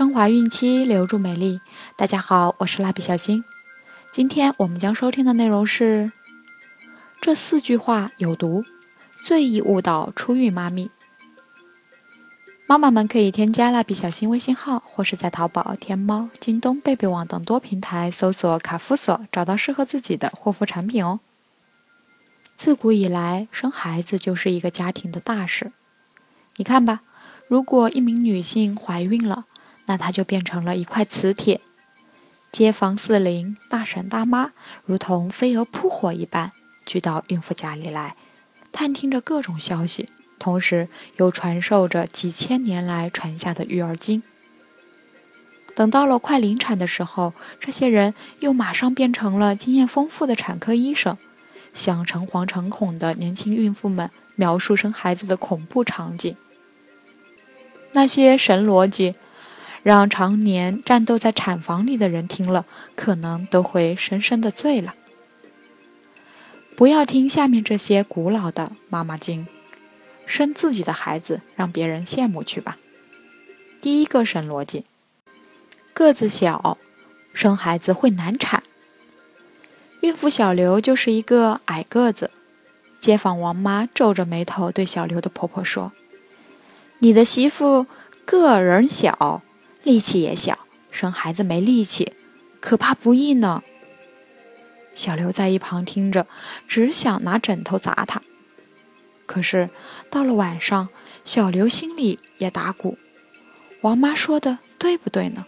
[0.00, 1.60] 升华孕期，留住美丽。
[1.94, 3.44] 大家好，我是蜡笔小新。
[4.10, 6.10] 今天我们将收听的内容是：
[7.20, 8.64] 这四句话有毒，
[9.22, 10.90] 最易误导初孕妈咪。
[12.66, 21.20] 妈妈们可以添加蜡笔小新微信号，或是在淘宝、天猫、京东、贝贝网等多平台搜索“卡夫索”，找到适合自己的护肤产品哦。
[22.56, 25.72] 自古以来，生孩子就是一个家庭的大事。
[26.56, 27.02] 你看吧，
[27.46, 29.44] 如果一名女性怀孕了，
[29.90, 31.60] 那它就变成了一块磁铁，
[32.52, 34.52] 街坊四邻、大婶大妈
[34.84, 36.52] 如同飞蛾扑火一般
[36.86, 38.14] 聚到孕妇家里来，
[38.70, 40.08] 探听着各种消息。
[40.38, 44.22] 同时，又传授着几千年来传下的育儿经。
[45.74, 51.18] 等到了快临产的时候，这些人又马上变成了经验丰富的产科医生，
[51.74, 56.36] 向诚惶诚恐的年轻孕妇们描述生孩子的恐怖场景。
[57.90, 59.16] 那些神逻辑，
[59.82, 64.94] 让常年战斗在产房里的人听了，可能都会深深的醉了。
[66.76, 69.46] 不要听下面这些古老的妈妈经。
[70.26, 72.76] 生自己的孩子，让别人羡慕去吧。
[73.80, 74.84] 第一个神逻辑：
[75.92, 76.78] 个子小，
[77.32, 78.62] 生孩子会难产。
[80.02, 82.30] 孕妇小刘就是一个矮个子。
[83.00, 85.90] 街坊王妈皱着眉头对小刘的婆婆说
[87.00, 87.86] ：“你的媳妇
[88.24, 89.42] 个人小，
[89.82, 90.58] 力气也小，
[90.90, 92.12] 生孩子没力气，
[92.60, 93.62] 可怕不易呢。”
[94.94, 96.26] 小刘在一旁听着，
[96.66, 98.20] 只想拿枕头砸他。
[99.24, 99.70] 可是
[100.10, 100.88] 到了晚上，
[101.24, 102.98] 小刘心里也打鼓。
[103.82, 105.46] 王妈说的对不对呢？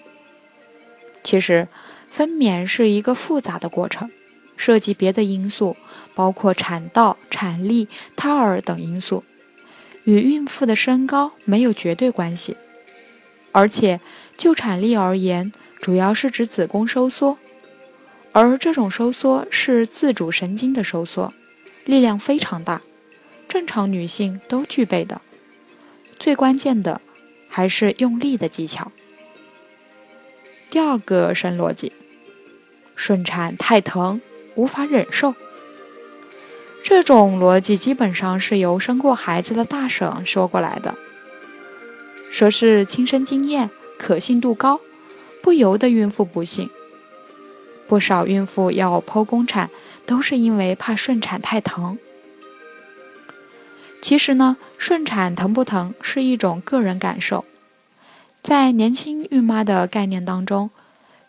[1.22, 1.68] 其实，
[2.10, 4.10] 分娩是一个复杂的过程，
[4.56, 5.76] 涉及别的因素，
[6.14, 9.24] 包括产道、产力、胎儿等因素，
[10.04, 12.56] 与孕妇的身高没有绝对关系。
[13.50, 14.00] 而且，
[14.42, 17.38] 就产力而言，主要是指子宫收缩，
[18.32, 21.32] 而这种收缩是自主神经的收缩，
[21.84, 22.82] 力量非常大。
[23.48, 25.20] 正常女性都具备的，
[26.18, 27.00] 最关键的
[27.48, 28.90] 还是用力的技巧。
[30.68, 31.92] 第二个神逻辑，
[32.96, 34.20] 顺产太疼，
[34.56, 35.36] 无法忍受。
[36.82, 40.96] 这种逻辑基本上是由生过孩子的大婶说过来的，
[42.32, 43.70] 说是亲身经验，
[44.02, 44.80] 可信度高，
[45.40, 46.68] 不由得孕妇不信。
[47.86, 49.70] 不少孕妇要剖宫产，
[50.04, 51.96] 都是因为怕顺产太疼。
[54.00, 57.44] 其实呢，顺产疼不疼是一种个人感受。
[58.42, 60.70] 在年轻孕妈的概念当中，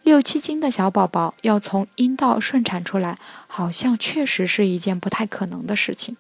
[0.02, 6.18] 六七斤的小宝宝要从阴道顺产出来，好像确实是一件不太可能的事情。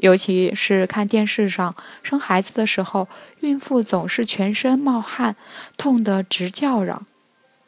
[0.00, 3.06] 尤其是看电视上生孩子的时候，
[3.40, 5.36] 孕妇总是全身冒汗，
[5.76, 7.06] 痛得直叫嚷，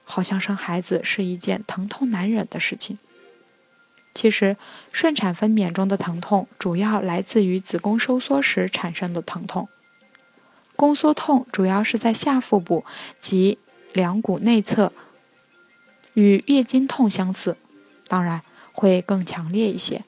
[0.04, 2.98] 好像生孩子是一件疼痛难忍的事情。
[4.15, 4.56] 其实，
[4.91, 9.69] 顺产分娩中的疼痛主要来自于子宫收缩时产生的疼痛。
[10.75, 12.84] 宫缩痛主要是在下腹部
[13.21, 13.59] 及
[13.92, 14.92] 两股内侧，
[16.15, 17.56] 与月经痛相似，
[18.09, 18.42] 当然
[18.72, 20.03] 会更强烈一些。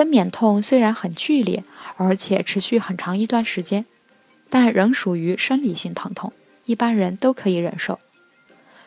[0.00, 1.62] 分娩痛虽然很剧烈，
[1.98, 3.84] 而且持续很长一段时间，
[4.48, 6.32] 但仍属于生理性疼痛，
[6.64, 8.00] 一般人都可以忍受。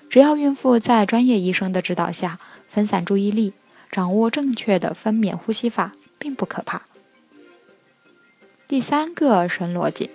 [0.10, 2.40] 只要孕妇在专业医生的指导下。
[2.68, 3.54] 分散注意力，
[3.92, 6.82] 掌握正确的分娩呼吸法，并不可怕。
[8.68, 10.10] 第三个神逻辑：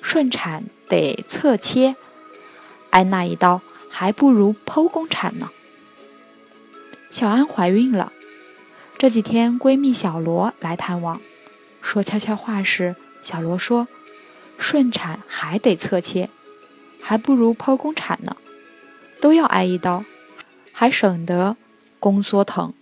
[0.00, 1.94] 顺产得侧切，
[2.88, 3.60] 挨那一刀
[3.90, 5.50] 还不如剖宫产呢。
[7.10, 8.10] 小安怀孕了，
[9.02, 11.20] 这几天闺蜜小罗来探望，
[11.80, 13.88] 说悄悄话时，小罗说
[14.56, 16.30] ：“顺产还得侧切，
[17.00, 18.36] 还不如剖宫产呢，
[19.20, 20.04] 都要挨一刀。”
[20.70, 21.56] 还省得
[21.98, 22.72] 宫缩疼。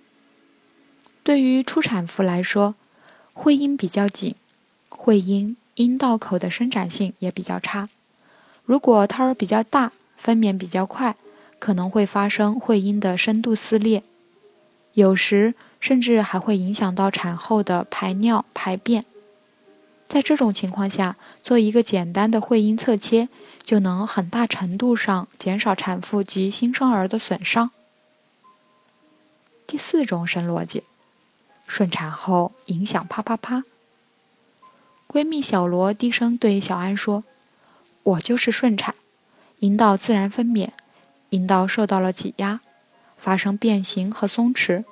[1.23, 2.75] 对于初产妇来说，
[3.33, 4.35] 会阴比较紧，
[4.91, 7.89] 会阴阴道口的伸展性也比较差。
[8.67, 11.17] 如果胎儿比较大，分娩比较快，
[11.59, 14.03] 可能会发生会阴的深度撕裂，
[14.93, 19.05] 有时甚至还会影响到产后的排尿排便。
[20.07, 23.29] 在这种情况下，做一个简单的会阴侧切，
[23.63, 27.71] 就能很大程度上减少产妇及新生儿的损伤。
[29.67, 30.83] 第四种神逻辑，
[31.67, 33.63] 顺产后影响啪啪啪。
[35.07, 37.23] 闺蜜小罗低声对小安说
[38.03, 38.97] ：“我就是顺产，
[39.61, 40.71] 阴道自然分娩，
[41.29, 42.61] 阴道受到了挤压，
[43.17, 44.85] 发生变形和松弛。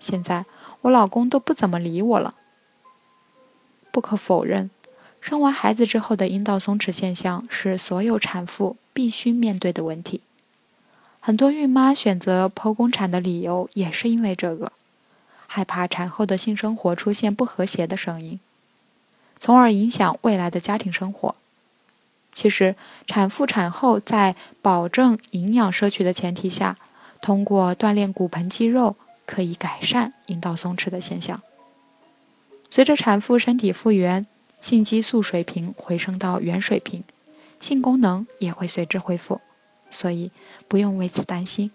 [0.00, 0.46] 现在
[0.80, 2.34] 我老公都不怎么理我了。”
[3.92, 4.70] 不可否认，
[5.20, 10.20] 生完孩子之后的阴道松弛现象是所有产妇必须面对的问题。
[11.20, 14.72] 很多孕妈选择剖宫产的理由也是因为这个，
[15.46, 18.40] 害怕产后的性生活出现不和谐的声音，
[19.38, 21.34] 从而影响未来的家庭生活。
[22.32, 22.76] 其实，
[23.06, 26.78] 产妇产后在保证营养摄取的前提下，
[27.20, 28.96] 通过锻炼骨盆肌肉，
[29.30, 31.40] 可以改善阴道松弛的现象。
[32.68, 34.26] 随着产妇身体复原，
[34.60, 37.04] 性激素水平回升到原水平，
[37.60, 39.40] 性功能也会随之恢复。
[39.92, 40.30] 所以
[40.68, 41.70] 不用为此担心。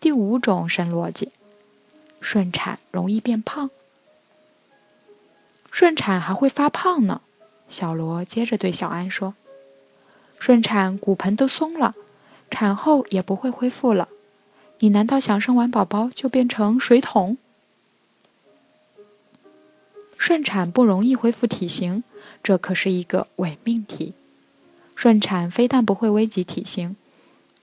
[0.00, 1.30] 第五种神逻辑，
[2.20, 3.70] 顺产容易变胖，
[5.70, 7.20] 顺产还会发胖呢。
[7.68, 9.34] 小罗接着对小安说
[10.38, 11.94] ：“顺产骨盆都松了，
[12.50, 14.08] 产后也不会恢复了。
[14.82, 17.36] 你难道想生完宝宝就变成水桶？
[20.18, 22.02] 顺产不容易恢复体型，
[22.42, 24.14] 这可是一个伪命题。”
[24.96, 26.96] 顺产非但不会危及体型，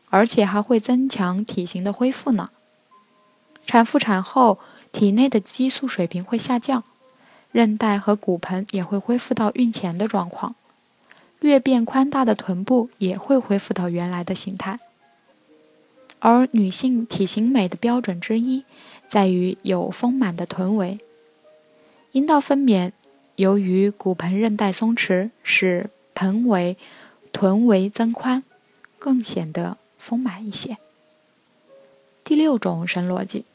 [0.10, 2.52] 而且还会增强体型的恢复呢。
[3.66, 4.58] 产妇产后
[4.94, 6.86] 体内的激素水平会下降，
[7.52, 10.56] 韧带和骨盆也会恢复到孕前的状况，
[11.42, 14.80] 略变宽大的臀部也会恢复到原来的形态。
[16.20, 18.64] 而女性体型美的标准之一，
[19.08, 21.00] 在于有丰满的臀围。
[22.12, 22.92] 阴道分娩
[23.36, 26.78] 由于骨盆韧带松弛，使盆围。
[27.32, 28.44] 臀围增宽，
[28.98, 30.80] 更显得丰满一些。
[32.24, 33.46] 第六种神逻辑：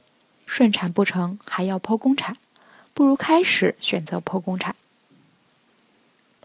[0.46, 2.36] 顺产不成还要剖宫产，
[2.94, 4.76] 不如开始选择剖宫产。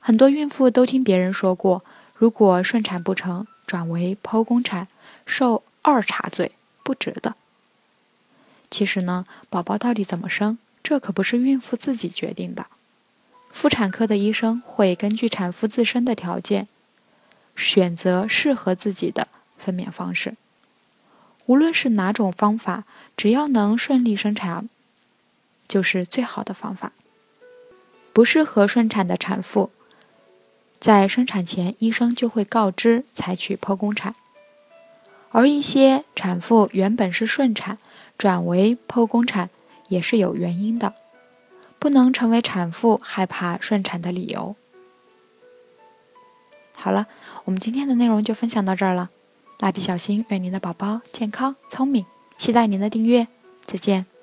[0.01, 1.83] 很多孕妇都听别人说过，
[2.16, 4.88] 如果顺产不成，转为剖宫产，
[5.27, 6.51] 受二茬罪，
[6.83, 7.36] 不值得。
[8.69, 12.68] 其实呢，宝宝到底怎么生，这可不是孕妇自己决定的。
[13.51, 16.68] 妇产科的医生会根据产妇自身的条件。
[17.56, 19.27] 选择适合自己的
[19.57, 20.38] 分娩方式，
[21.45, 22.85] 无论是哪种方法，
[23.18, 24.69] 只要能顺利生产，
[25.68, 26.94] 就是最好的方法。
[28.13, 29.71] 不适合顺产的产妇，
[30.80, 34.15] 在生产前医生就会告知采取剖宫产，
[35.31, 37.78] 而一些产妇原本是顺产，
[38.18, 39.50] 转为剖宫产
[39.88, 40.94] 也是有原因的，
[41.78, 44.56] 不能成为产妇害怕顺产的理由。
[46.74, 47.08] 好了。
[47.46, 49.10] 我们今天的内容就分享到这儿了，
[49.58, 52.06] 蜡笔小新愿您的宝宝健康聪明，
[52.38, 53.28] 期待您的订阅，
[53.66, 54.19] 再见。